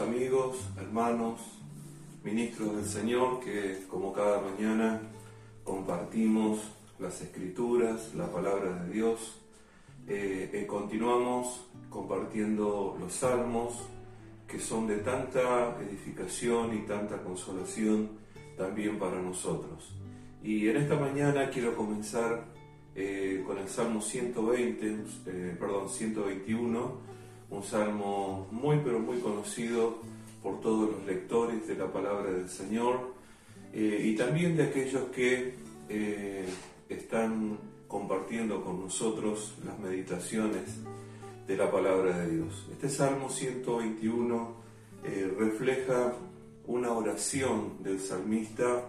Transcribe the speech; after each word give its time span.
amigos, 0.00 0.56
hermanos, 0.76 1.40
ministros 2.22 2.76
del 2.76 2.84
Señor, 2.84 3.40
que 3.40 3.84
como 3.88 4.12
cada 4.12 4.40
mañana 4.40 5.00
compartimos 5.64 6.60
las 6.98 7.20
escrituras, 7.20 8.14
la 8.14 8.30
palabra 8.30 8.84
de 8.84 8.92
Dios. 8.92 9.40
Eh, 10.06 10.50
eh, 10.52 10.66
continuamos 10.66 11.66
compartiendo 11.90 12.96
los 13.00 13.12
salmos 13.12 13.88
que 14.46 14.58
son 14.60 14.86
de 14.86 14.98
tanta 14.98 15.76
edificación 15.80 16.76
y 16.76 16.86
tanta 16.86 17.22
consolación 17.22 18.10
también 18.56 18.98
para 18.98 19.20
nosotros. 19.20 19.94
Y 20.42 20.68
en 20.68 20.76
esta 20.76 20.96
mañana 20.96 21.50
quiero 21.50 21.74
comenzar 21.76 22.44
eh, 22.94 23.42
con 23.46 23.58
el 23.58 23.68
Salmo 23.68 24.00
120, 24.00 25.56
perdón, 25.58 25.88
121 25.88 27.17
un 27.50 27.62
salmo 27.62 28.46
muy 28.50 28.80
pero 28.84 28.98
muy 28.98 29.18
conocido 29.18 29.98
por 30.42 30.60
todos 30.60 30.90
los 30.90 31.06
lectores 31.06 31.66
de 31.66 31.74
la 31.76 31.92
palabra 31.92 32.30
del 32.30 32.48
Señor 32.48 33.14
eh, 33.72 34.02
y 34.04 34.16
también 34.16 34.56
de 34.56 34.64
aquellos 34.64 35.04
que 35.10 35.54
eh, 35.88 36.46
están 36.88 37.58
compartiendo 37.86 38.62
con 38.62 38.80
nosotros 38.80 39.54
las 39.64 39.78
meditaciones 39.78 40.62
de 41.46 41.56
la 41.56 41.70
palabra 41.70 42.18
de 42.18 42.36
Dios. 42.36 42.66
Este 42.70 42.88
Salmo 42.88 43.30
121 43.30 44.54
eh, 45.04 45.34
refleja 45.38 46.14
una 46.66 46.92
oración 46.92 47.82
del 47.82 47.98
salmista, 48.00 48.84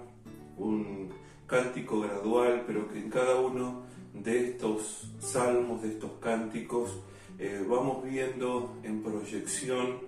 un 0.58 1.10
cántico 1.48 2.02
gradual, 2.02 2.64
pero 2.68 2.90
que 2.90 3.00
en 3.00 3.10
cada 3.10 3.40
uno 3.40 3.84
de 4.14 4.50
estos 4.50 5.10
salmos, 5.20 5.82
de 5.82 5.90
estos 5.90 6.12
cánticos, 6.20 7.00
eh, 7.40 7.64
vamos 7.66 8.04
viendo 8.04 8.78
en 8.84 9.02
proyección 9.02 10.00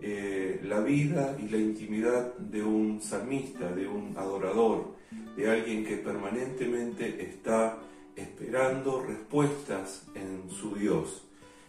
eh, 0.00 0.60
la 0.62 0.78
vida 0.80 1.36
y 1.36 1.48
la 1.48 1.56
intimidad 1.56 2.34
de 2.36 2.62
un 2.62 3.02
salmista, 3.02 3.72
de 3.72 3.88
un 3.88 4.16
adorador, 4.16 4.94
de 5.36 5.50
alguien 5.50 5.84
que 5.84 5.96
permanentemente 5.96 7.24
está 7.28 7.78
esperando 8.14 9.02
respuestas 9.02 10.06
en 10.14 10.48
su 10.48 10.76
Dios. 10.76 11.24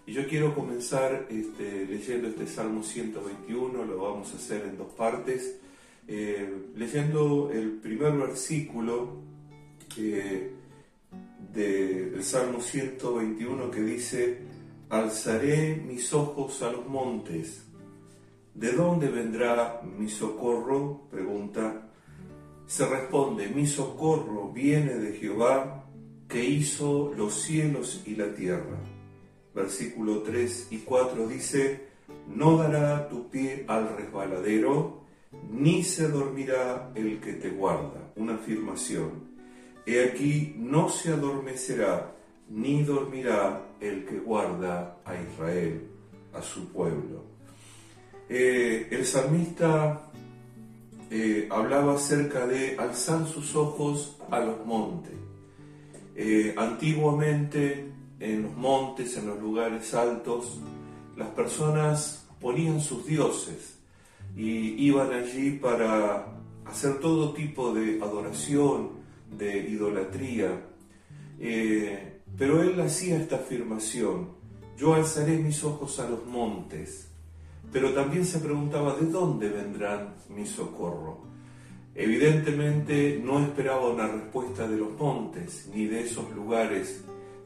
Y 0.05 0.13
yo 0.13 0.27
quiero 0.27 0.53
comenzar 0.53 1.25
este, 1.29 1.87
leyendo 1.87 2.27
este 2.27 2.45
Salmo 2.45 2.83
121, 2.83 3.85
lo 3.85 3.97
vamos 3.97 4.31
a 4.33 4.37
hacer 4.37 4.65
en 4.65 4.77
dos 4.77 4.93
partes, 4.93 5.57
eh, 6.07 6.47
leyendo 6.75 7.49
el 7.51 7.71
primer 7.71 8.13
versículo 8.13 9.25
del 11.53 12.23
Salmo 12.23 12.61
121 12.61 13.71
que 13.71 13.81
dice, 13.81 14.46
Alzaré 14.89 15.75
mis 15.75 16.13
ojos 16.13 16.61
a 16.61 16.71
los 16.71 16.87
montes. 16.87 17.65
¿De 18.53 18.71
dónde 18.71 19.09
vendrá 19.09 19.81
mi 19.83 20.07
socorro? 20.09 21.07
Pregunta. 21.11 21.89
Se 22.65 22.87
responde, 22.87 23.49
mi 23.49 23.67
socorro 23.67 24.49
viene 24.53 24.93
de 24.95 25.11
Jehová, 25.13 25.85
que 26.29 26.43
hizo 26.43 27.13
los 27.17 27.33
cielos 27.33 28.01
y 28.05 28.15
la 28.15 28.33
tierra. 28.33 28.77
Versículo 29.53 30.21
3 30.21 30.67
y 30.71 30.77
4 30.79 31.27
dice, 31.27 31.87
no 32.27 32.57
dará 32.57 33.09
tu 33.09 33.29
pie 33.29 33.65
al 33.67 33.95
resbaladero, 33.95 35.01
ni 35.51 35.83
se 35.83 36.07
dormirá 36.07 36.91
el 36.95 37.19
que 37.19 37.33
te 37.33 37.49
guarda. 37.49 38.13
Una 38.15 38.35
afirmación. 38.35 39.35
He 39.85 40.03
aquí, 40.03 40.55
no 40.57 40.87
se 40.87 41.11
adormecerá 41.11 42.13
ni 42.49 42.83
dormirá 42.83 43.61
el 43.79 44.05
que 44.05 44.19
guarda 44.19 44.97
a 45.05 45.15
Israel, 45.15 45.87
a 46.33 46.41
su 46.41 46.67
pueblo. 46.71 47.23
Eh, 48.29 48.87
el 48.91 49.05
salmista 49.05 50.01
eh, 51.09 51.47
hablaba 51.49 51.95
acerca 51.95 52.45
de 52.45 52.77
alzar 52.77 53.25
sus 53.27 53.55
ojos 53.55 54.17
a 54.29 54.39
los 54.39 54.65
montes. 54.65 55.13
Eh, 56.15 56.53
antiguamente 56.57 57.91
en 58.19 58.43
los 58.43 58.55
montes, 58.55 59.15
en 59.17 59.27
los 59.27 59.39
lugares 59.39 59.93
altos, 59.93 60.59
las 61.15 61.29
personas 61.29 62.27
ponían 62.41 62.81
sus 62.81 63.05
dioses 63.05 63.79
y 64.35 64.85
iban 64.85 65.13
allí 65.13 65.51
para 65.51 66.27
hacer 66.65 66.99
todo 66.99 67.33
tipo 67.33 67.73
de 67.73 68.01
adoración, 68.01 68.89
de 69.37 69.59
idolatría. 69.69 70.63
Pero 72.37 72.61
él 72.61 72.79
hacía 72.81 73.17
esta 73.17 73.37
afirmación, 73.37 74.29
yo 74.77 74.93
alzaré 74.93 75.37
mis 75.37 75.63
ojos 75.63 75.99
a 75.99 76.09
los 76.09 76.25
montes, 76.25 77.07
pero 77.71 77.93
también 77.93 78.25
se 78.25 78.39
preguntaba, 78.39 78.95
¿de 78.95 79.07
dónde 79.07 79.49
vendrán 79.49 80.15
mi 80.29 80.45
socorro? 80.45 81.21
Evidentemente 81.95 83.19
no 83.23 83.39
esperaba 83.39 83.89
una 83.89 84.07
respuesta 84.07 84.67
de 84.67 84.77
los 84.77 84.91
montes, 84.91 85.67
ni 85.73 85.85
de 85.85 86.01
esos 86.01 86.29
lugares 86.35 87.03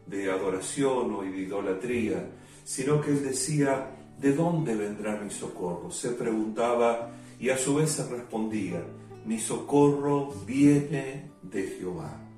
de 0.07 0.29
adoración 0.29 1.13
o 1.13 1.21
de 1.21 1.37
idolatría, 1.37 2.29
sino 2.65 2.99
que 2.99 3.11
él 3.11 3.23
decía, 3.23 3.91
¿de 4.19 4.33
dónde 4.33 4.75
vendrá 4.75 5.19
mi 5.21 5.29
socorro? 5.29 5.89
Se 5.89 6.09
preguntaba 6.09 7.11
y 7.39 7.49
a 7.49 7.57
su 7.57 7.75
vez 7.75 7.91
se 7.91 8.07
respondía, 8.09 8.83
mi 9.25 9.39
socorro 9.39 10.33
viene 10.45 11.31
de 11.41 11.63
Jehová 11.63 12.30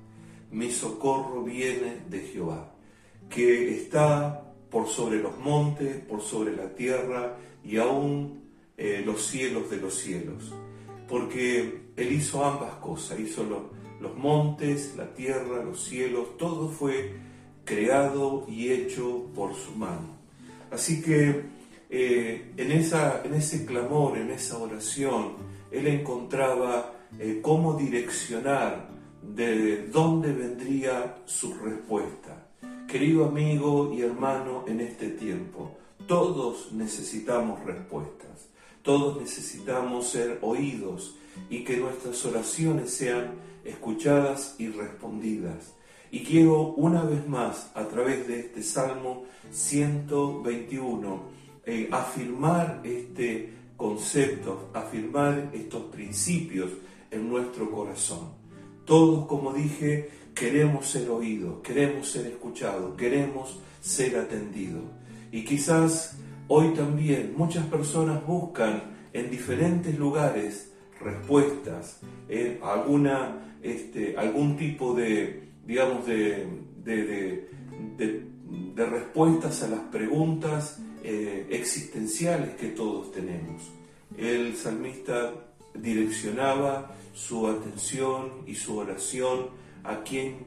mi 0.54 0.70
socorro 0.70 1.42
viene 1.42 2.02
de 2.08 2.20
Jehová, 2.20 2.72
que 3.28 3.74
está 3.76 4.54
por 4.70 4.86
sobre 4.88 5.18
los 5.18 5.36
montes, 5.38 5.96
por 5.96 6.20
sobre 6.22 6.54
la 6.54 6.74
tierra 6.74 7.36
y 7.64 7.78
aún 7.78 8.44
eh, 8.76 9.02
los 9.04 9.26
cielos 9.26 9.68
de 9.68 9.78
los 9.78 9.94
cielos. 9.94 10.54
Porque 11.08 11.82
Él 11.96 12.12
hizo 12.12 12.44
ambas 12.44 12.74
cosas, 12.76 13.18
hizo 13.18 13.44
los 14.00 14.16
montes, 14.16 14.94
la 14.96 15.12
tierra, 15.12 15.64
los 15.64 15.84
cielos, 15.84 16.36
todo 16.38 16.68
fue 16.68 17.14
creado 17.64 18.46
y 18.48 18.70
hecho 18.70 19.26
por 19.34 19.54
su 19.54 19.72
mano. 19.72 20.18
Así 20.70 21.02
que 21.02 21.46
eh, 21.90 22.52
en, 22.56 22.72
esa, 22.72 23.22
en 23.24 23.34
ese 23.34 23.66
clamor, 23.66 24.18
en 24.18 24.30
esa 24.30 24.58
oración, 24.58 25.34
Él 25.72 25.88
encontraba 25.88 26.92
eh, 27.18 27.40
cómo 27.42 27.74
direccionar 27.74 28.94
de 29.32 29.88
dónde 29.88 30.32
vendría 30.32 31.16
su 31.24 31.54
respuesta. 31.54 32.48
Querido 32.86 33.24
amigo 33.24 33.92
y 33.92 34.02
hermano 34.02 34.64
en 34.66 34.80
este 34.80 35.08
tiempo, 35.08 35.76
todos 36.06 36.72
necesitamos 36.72 37.64
respuestas, 37.64 38.48
todos 38.82 39.20
necesitamos 39.20 40.08
ser 40.10 40.38
oídos 40.42 41.16
y 41.48 41.64
que 41.64 41.78
nuestras 41.78 42.24
oraciones 42.26 42.90
sean 42.92 43.34
escuchadas 43.64 44.56
y 44.58 44.68
respondidas. 44.68 45.74
Y 46.10 46.22
quiero 46.22 46.74
una 46.74 47.02
vez 47.02 47.26
más, 47.26 47.70
a 47.74 47.86
través 47.88 48.28
de 48.28 48.40
este 48.40 48.62
Salmo 48.62 49.24
121, 49.50 51.22
eh, 51.66 51.88
afirmar 51.90 52.82
este 52.84 53.52
concepto, 53.76 54.70
afirmar 54.74 55.50
estos 55.52 55.84
principios 55.84 56.70
en 57.10 57.28
nuestro 57.28 57.70
corazón. 57.70 58.43
Todos, 58.84 59.26
como 59.26 59.52
dije, 59.52 60.10
queremos 60.34 60.86
ser 60.88 61.08
oídos, 61.08 61.60
queremos 61.62 62.10
ser 62.10 62.26
escuchados, 62.26 62.96
queremos 62.96 63.60
ser 63.80 64.16
atendidos. 64.18 64.84
Y 65.32 65.44
quizás 65.44 66.18
hoy 66.48 66.74
también 66.74 67.34
muchas 67.36 67.66
personas 67.66 68.26
buscan 68.26 68.94
en 69.12 69.30
diferentes 69.30 69.98
lugares 69.98 70.72
respuestas, 71.00 72.00
eh, 72.28 72.60
alguna, 72.62 73.56
este, 73.62 74.16
algún 74.16 74.56
tipo 74.56 74.94
de, 74.94 75.48
digamos, 75.66 76.06
de, 76.06 76.46
de, 76.84 77.48
respuestas 78.76 79.62
a 79.62 79.68
las 79.68 79.80
preguntas 79.80 80.78
eh, 81.02 81.46
existenciales 81.50 82.56
que 82.56 82.68
todos 82.68 83.12
tenemos. 83.12 83.62
El 84.16 84.56
salmista 84.56 85.32
direccionaba 85.74 86.94
su 87.12 87.46
atención 87.46 88.42
y 88.46 88.54
su 88.54 88.78
oración 88.78 89.48
a 89.82 90.02
quien 90.02 90.46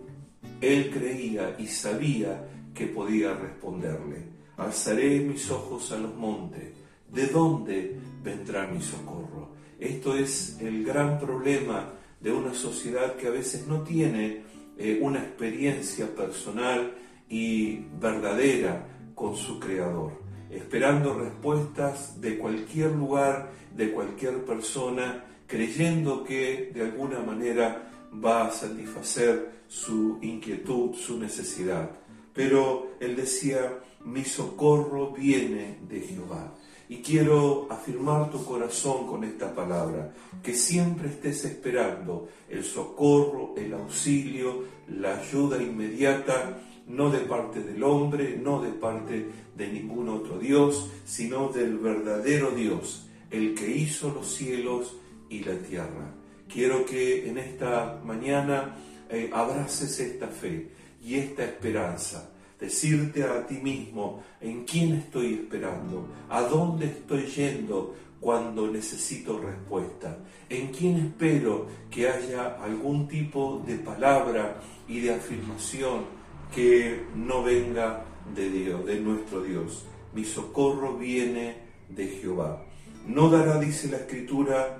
él 0.61 0.89
creía 0.91 1.55
y 1.59 1.67
sabía 1.67 2.47
que 2.73 2.87
podía 2.87 3.33
responderle. 3.33 4.27
Alzaré 4.57 5.19
mis 5.19 5.49
ojos 5.51 5.91
a 5.91 5.97
los 5.97 6.15
montes. 6.15 6.73
¿De 7.11 7.27
dónde 7.27 7.99
vendrá 8.23 8.67
mi 8.67 8.81
socorro? 8.81 9.53
Esto 9.79 10.15
es 10.15 10.57
el 10.59 10.83
gran 10.83 11.19
problema 11.19 11.93
de 12.19 12.31
una 12.31 12.53
sociedad 12.53 13.15
que 13.15 13.27
a 13.27 13.31
veces 13.31 13.67
no 13.67 13.81
tiene 13.81 14.41
eh, 14.77 14.99
una 15.01 15.19
experiencia 15.19 16.07
personal 16.15 16.93
y 17.29 17.79
verdadera 17.99 18.87
con 19.13 19.35
su 19.35 19.59
Creador, 19.59 20.21
esperando 20.49 21.13
respuestas 21.13 22.21
de 22.21 22.37
cualquier 22.37 22.91
lugar, 22.91 23.51
de 23.75 23.91
cualquier 23.91 24.45
persona 24.45 25.23
creyendo 25.47 26.23
que 26.23 26.71
de 26.73 26.81
alguna 26.81 27.19
manera 27.19 27.89
va 28.23 28.47
a 28.47 28.51
satisfacer 28.51 29.63
su 29.67 30.19
inquietud, 30.21 30.93
su 30.93 31.17
necesidad. 31.17 31.89
Pero 32.33 32.91
él 32.99 33.15
decía, 33.15 33.79
mi 34.05 34.23
socorro 34.23 35.11
viene 35.11 35.79
de 35.87 36.01
Jehová. 36.01 36.53
Y 36.89 36.97
quiero 36.97 37.67
afirmar 37.69 38.31
tu 38.31 38.45
corazón 38.45 39.07
con 39.07 39.23
esta 39.23 39.53
palabra, 39.53 40.13
que 40.41 40.53
siempre 40.53 41.09
estés 41.09 41.43
esperando 41.43 42.29
el 42.49 42.63
socorro, 42.63 43.55
el 43.57 43.73
auxilio, 43.73 44.63
la 44.87 45.19
ayuda 45.19 45.61
inmediata, 45.61 46.61
no 46.87 47.09
de 47.09 47.19
parte 47.19 47.61
del 47.61 47.83
hombre, 47.83 48.39
no 48.41 48.61
de 48.61 48.71
parte 48.71 49.25
de 49.55 49.67
ningún 49.67 50.09
otro 50.09 50.39
Dios, 50.39 50.89
sino 51.05 51.49
del 51.49 51.77
verdadero 51.77 52.51
Dios, 52.51 53.07
el 53.29 53.53
que 53.55 53.69
hizo 53.69 54.11
los 54.11 54.33
cielos 54.33 54.95
y 55.29 55.43
la 55.43 55.57
tierra. 55.57 56.13
Quiero 56.51 56.85
que 56.85 57.27
en 57.29 57.37
esta 57.37 57.99
mañana 58.05 58.75
eh, 59.09 59.29
abraces 59.33 59.99
esta 59.99 60.27
fe 60.27 60.69
y 61.03 61.15
esta 61.15 61.43
esperanza. 61.43 62.31
Decirte 62.59 63.23
a 63.23 63.45
ti 63.45 63.55
mismo 63.55 64.23
en 64.41 64.63
quién 64.63 64.93
estoy 64.93 65.33
esperando, 65.33 66.07
a 66.29 66.41
dónde 66.41 66.87
estoy 66.87 67.25
yendo 67.25 67.93
cuando 68.19 68.67
necesito 68.67 69.39
respuesta, 69.39 70.17
en 70.49 70.69
quién 70.69 70.97
espero 70.97 71.67
que 71.91 72.09
haya 72.09 72.55
algún 72.63 73.07
tipo 73.07 73.63
de 73.67 73.75
palabra 73.75 74.59
y 74.87 75.01
de 75.01 75.13
afirmación 75.13 76.16
que 76.53 77.05
no 77.15 77.43
venga 77.43 78.05
de 78.35 78.49
Dios, 78.49 78.85
de 78.85 78.99
nuestro 78.99 79.41
Dios. 79.41 79.85
Mi 80.13 80.23
socorro 80.23 80.97
viene 80.97 81.57
de 81.89 82.07
Jehová. 82.07 82.63
No 83.05 83.29
dará, 83.29 83.59
dice 83.59 83.89
la 83.89 83.97
escritura, 83.97 84.77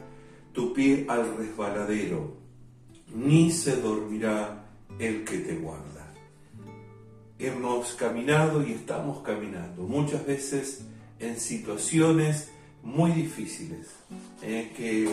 tu 0.54 0.74
pie 0.74 1.06
al 1.08 1.38
resbaladero, 1.38 2.36
ni 3.16 3.52
se 3.52 3.78
dormirá 3.78 4.66
el 5.00 5.24
que 5.24 5.38
te 5.40 5.56
guarda 5.56 5.98
hemos 7.40 7.94
caminado 7.94 8.66
y 8.66 8.74
estamos 8.74 9.22
caminando, 9.22 9.84
muchas 9.84 10.26
veces 10.26 10.86
en 11.20 11.40
situaciones 11.40 12.50
muy 12.84 13.12
difíciles, 13.12 13.88
eh, 14.42 14.72
que 14.76 15.10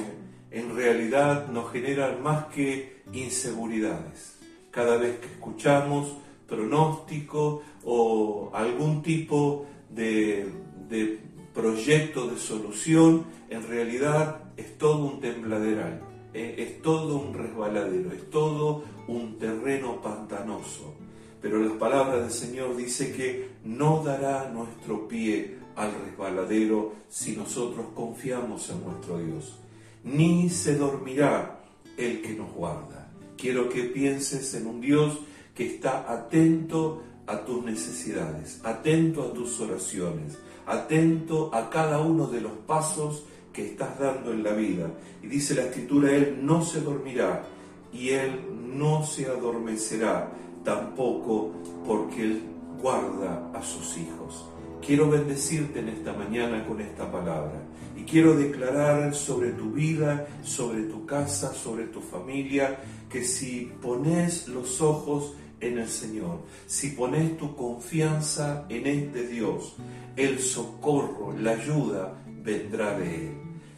en 0.51 0.77
realidad 0.77 1.49
nos 1.49 1.71
generan 1.73 2.23
más 2.23 2.47
que 2.47 3.03
inseguridades. 3.12 4.39
Cada 4.71 4.97
vez 4.97 5.19
que 5.19 5.27
escuchamos 5.27 6.17
pronóstico 6.46 7.62
o 7.85 8.50
algún 8.52 9.02
tipo 9.02 9.67
de, 9.91 10.46
de 10.88 11.20
proyecto 11.52 12.26
de 12.26 12.38
solución, 12.38 13.25
en 13.50 13.67
realidad 13.67 14.52
es 14.56 14.76
todo 14.79 15.05
un 15.05 15.20
tembladeral, 15.20 16.00
eh, 16.32 16.56
es 16.58 16.82
todo 16.82 17.17
un 17.17 17.35
resbaladero, 17.35 18.12
es 18.12 18.31
todo 18.31 18.85
un 19.06 19.38
terreno 19.38 20.00
pantanoso 20.00 20.94
pero 21.44 21.58
las 21.58 21.75
palabras 21.75 22.23
del 22.23 22.31
Señor 22.31 22.75
dice 22.75 23.12
que 23.12 23.50
no 23.64 24.02
dará 24.02 24.49
nuestro 24.50 25.06
pie 25.06 25.58
al 25.76 25.93
resbaladero 25.93 26.94
si 27.11 27.37
nosotros 27.37 27.88
confiamos 27.94 28.70
en 28.70 28.82
nuestro 28.82 29.19
Dios, 29.19 29.58
ni 30.05 30.49
se 30.49 30.76
dormirá 30.76 31.61
el 31.99 32.23
que 32.23 32.32
nos 32.32 32.50
guarda. 32.50 33.11
Quiero 33.37 33.69
que 33.69 33.82
pienses 33.82 34.55
en 34.55 34.67
un 34.67 34.81
Dios 34.81 35.19
que 35.55 35.67
está 35.67 36.12
atento 36.12 37.03
a 37.27 37.45
tus 37.45 37.65
necesidades, 37.65 38.61
atento 38.65 39.23
a 39.23 39.33
tus 39.33 39.61
oraciones, 39.61 40.39
atento 40.67 41.55
a 41.55 41.71
cada 41.71 42.01
uno 42.01 42.27
de 42.27 42.41
los 42.41 42.53
pasos 42.67 43.25
que 43.53 43.67
estás 43.67 43.99
dando 43.99 44.33
en 44.33 44.43
la 44.43 44.53
vida. 44.53 44.91
Y 45.23 45.29
dice 45.29 45.55
la 45.55 45.62
escritura, 45.62 46.11
Él 46.12 46.41
no 46.43 46.62
se 46.62 46.81
dormirá 46.81 47.45
y 47.93 48.11
Él 48.11 48.41
no 48.77 49.05
se 49.05 49.27
adormecerá 49.27 50.31
tampoco 50.65 51.53
porque 51.87 52.23
Él 52.23 52.43
guarda 52.83 53.51
a 53.55 53.62
sus 53.62 53.97
hijos. 53.97 54.45
Quiero 54.85 55.09
bendecirte 55.09 55.81
en 55.81 55.89
esta 55.89 56.12
mañana 56.12 56.67
con 56.67 56.81
esta 56.81 57.11
palabra 57.11 57.62
y 57.97 58.03
quiero 58.03 58.37
declarar 58.37 59.15
sobre 59.15 59.53
tu 59.53 59.71
vida, 59.71 60.27
sobre 60.43 60.83
tu 60.83 61.06
casa, 61.06 61.55
sobre 61.55 61.85
tu 61.85 62.01
familia, 62.01 62.81
que 63.09 63.25
si 63.25 63.73
pones 63.81 64.49
los 64.49 64.83
ojos 64.83 65.35
en 65.66 65.78
el 65.78 65.88
Señor, 65.88 66.40
si 66.66 66.90
pones 66.90 67.37
tu 67.38 67.56
confianza 67.56 68.66
en 68.69 68.87
este 68.87 69.26
Dios, 69.26 69.75
el 70.16 70.38
socorro, 70.38 71.34
la 71.38 71.52
ayuda 71.52 72.14
vendrá 72.43 72.99
de 72.99 73.14
Él. 73.14 73.31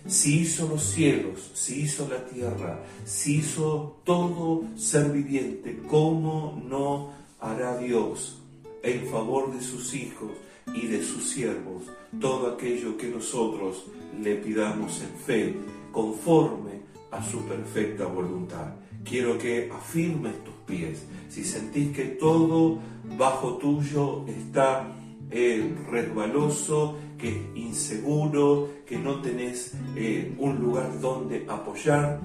Si 0.06 0.40
hizo 0.40 0.68
los 0.68 0.82
cielos, 0.82 1.50
si 1.54 1.82
hizo 1.82 2.08
la 2.08 2.24
tierra, 2.26 2.80
si 3.04 3.38
hizo 3.38 4.00
todo 4.04 4.64
ser 4.76 5.10
viviente, 5.10 5.80
¿cómo 5.88 6.62
no 6.64 7.12
hará 7.40 7.76
Dios 7.78 8.40
en 8.82 9.06
favor 9.08 9.52
de 9.52 9.62
sus 9.62 9.94
hijos 9.94 10.30
y 10.72 10.86
de 10.86 11.02
sus 11.02 11.28
siervos 11.30 11.84
todo 12.20 12.52
aquello 12.52 12.96
que 12.96 13.08
nosotros 13.08 13.84
le 14.22 14.36
pidamos 14.36 15.00
en 15.02 15.18
fe, 15.18 15.56
conforme 15.90 16.82
a 17.10 17.22
su 17.28 17.40
perfecta 17.40 18.06
voluntad? 18.06 18.74
Quiero 19.08 19.38
que 19.38 19.70
afirmes 19.72 20.42
tus 20.44 20.54
pies. 20.66 21.06
Si 21.28 21.44
sentís 21.44 21.94
que 21.94 22.04
todo 22.18 22.80
bajo 23.16 23.56
tuyo 23.56 24.24
está 24.26 24.88
eh, 25.30 25.74
resbaloso, 25.90 26.96
que 27.16 27.28
es 27.28 27.36
inseguro, 27.54 28.68
que 28.84 28.98
no 28.98 29.20
tenés 29.20 29.74
eh, 29.96 30.34
un 30.38 30.58
lugar 30.58 31.00
donde 31.00 31.46
apoyar 31.48 32.20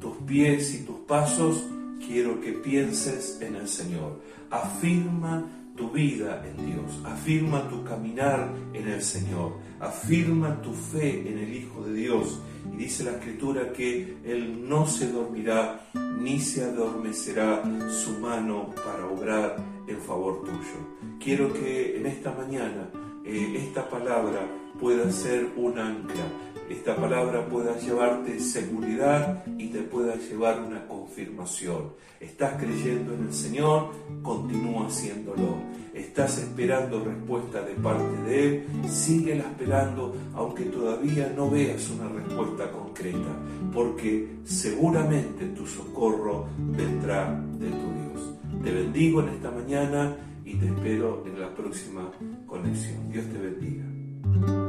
tus 0.00 0.16
pies 0.18 0.74
y 0.74 0.84
tus 0.84 0.98
pasos, 1.00 1.64
quiero 2.04 2.40
que 2.40 2.52
pienses 2.52 3.38
en 3.40 3.54
el 3.56 3.68
Señor. 3.68 4.20
Afirma 4.50 5.44
tu 5.76 5.90
vida 5.90 6.44
en 6.44 6.66
Dios, 6.66 7.00
afirma 7.04 7.68
tu 7.68 7.84
caminar 7.84 8.52
en 8.74 8.88
el 8.88 9.02
Señor, 9.02 9.52
afirma 9.78 10.60
tu 10.60 10.72
fe 10.72 11.30
en 11.30 11.38
el 11.38 11.54
Hijo 11.54 11.84
de 11.84 11.94
Dios. 11.94 12.40
Y 12.72 12.76
dice 12.76 13.04
la 13.04 13.12
Escritura 13.12 13.72
que 13.72 14.18
Él 14.24 14.68
no 14.68 14.86
se 14.86 15.10
dormirá 15.10 15.88
ni 16.18 16.40
se 16.40 16.64
adormecerá 16.64 17.62
su 17.90 18.18
mano 18.18 18.74
para 18.74 19.06
obrar 19.06 19.56
en 19.86 19.98
favor 20.00 20.42
tuyo. 20.44 21.18
Quiero 21.18 21.52
que 21.52 21.96
en 21.96 22.06
esta 22.06 22.32
mañana 22.32 22.90
eh, 23.24 23.54
esta 23.56 23.88
palabra 23.88 24.40
pueda 24.80 25.10
ser 25.10 25.48
un 25.56 25.78
ancla, 25.78 26.24
esta 26.68 26.94
palabra 26.96 27.46
pueda 27.48 27.78
llevarte 27.78 28.38
seguridad 28.38 29.42
y 29.56 29.68
te 29.68 29.80
pueda 29.80 30.16
llevar 30.16 30.60
una 30.60 30.86
confirmación. 30.86 31.94
Estás 32.20 32.60
creyendo 32.62 33.14
en 33.14 33.28
el 33.28 33.32
Señor, 33.32 33.90
continúa 34.22 34.86
haciéndolo. 34.86 35.56
Estás 35.94 36.36
esperando 36.38 37.02
respuesta 37.02 37.62
de 37.62 37.72
parte 37.74 38.22
de 38.24 38.46
Él, 38.46 38.66
síguela 38.86 39.44
esperando 39.44 40.14
aunque 40.34 40.64
todavía 40.64 41.32
no 41.34 41.50
veas 41.50 41.88
una 41.88 42.08
respuesta 42.10 42.70
concreta, 42.70 43.34
porque 43.72 44.28
seguramente 44.44 45.46
tu 45.56 45.66
socorro 45.66 46.48
vendrá 46.58 47.30
de 47.58 47.68
tu 47.70 47.92
Dios. 47.94 48.62
Te 48.62 48.72
bendigo 48.72 49.22
en 49.22 49.28
esta 49.30 49.50
mañana 49.50 50.16
y 50.44 50.54
te 50.54 50.66
espero 50.66 51.24
en 51.26 51.40
la 51.40 51.54
próxima 51.54 52.10
conexión. 52.46 53.10
Dios 53.10 53.24
te 53.26 53.38
bendiga. 53.38 54.67